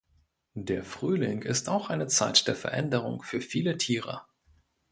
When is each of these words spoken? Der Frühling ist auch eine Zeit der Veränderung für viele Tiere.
Der 0.55 0.83
Frühling 0.83 1.43
ist 1.43 1.69
auch 1.69 1.91
eine 1.91 2.07
Zeit 2.07 2.47
der 2.47 2.55
Veränderung 2.55 3.21
für 3.21 3.39
viele 3.39 3.77
Tiere. 3.77 4.23